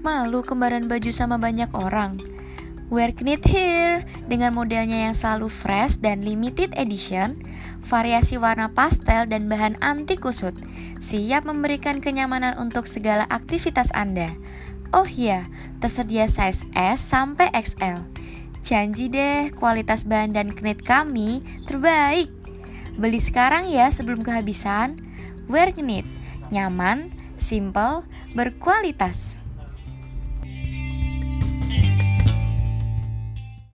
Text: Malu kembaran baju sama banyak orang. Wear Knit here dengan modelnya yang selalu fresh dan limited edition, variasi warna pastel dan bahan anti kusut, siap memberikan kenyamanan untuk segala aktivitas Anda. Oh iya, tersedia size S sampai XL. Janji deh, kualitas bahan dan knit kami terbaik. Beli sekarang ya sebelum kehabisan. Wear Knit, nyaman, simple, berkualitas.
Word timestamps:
Malu 0.00 0.40
kembaran 0.40 0.88
baju 0.88 1.12
sama 1.12 1.36
banyak 1.36 1.68
orang. 1.76 2.16
Wear 2.88 3.12
Knit 3.12 3.44
here 3.44 4.08
dengan 4.32 4.56
modelnya 4.56 5.06
yang 5.06 5.12
selalu 5.12 5.52
fresh 5.52 6.00
dan 6.00 6.24
limited 6.24 6.72
edition, 6.80 7.36
variasi 7.84 8.40
warna 8.40 8.72
pastel 8.72 9.28
dan 9.28 9.44
bahan 9.52 9.76
anti 9.84 10.16
kusut, 10.16 10.56
siap 11.04 11.44
memberikan 11.44 12.00
kenyamanan 12.00 12.56
untuk 12.56 12.88
segala 12.88 13.28
aktivitas 13.28 13.92
Anda. 13.92 14.32
Oh 14.96 15.04
iya, 15.04 15.44
tersedia 15.84 16.24
size 16.32 16.64
S 16.72 17.04
sampai 17.04 17.52
XL. 17.52 18.00
Janji 18.64 19.12
deh, 19.12 19.52
kualitas 19.52 20.08
bahan 20.08 20.32
dan 20.32 20.56
knit 20.56 20.80
kami 20.80 21.44
terbaik. 21.68 22.32
Beli 22.96 23.20
sekarang 23.20 23.68
ya 23.68 23.92
sebelum 23.92 24.24
kehabisan. 24.24 24.96
Wear 25.44 25.76
Knit, 25.76 26.08
nyaman, 26.48 27.12
simple, 27.36 28.08
berkualitas. 28.32 29.36